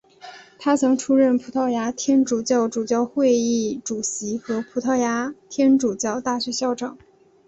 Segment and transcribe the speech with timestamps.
[0.57, 6.97] 他曾出任葡萄牙天主教主教会议主席和葡萄牙天主教大学校长。